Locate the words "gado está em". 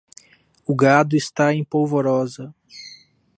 0.75-1.63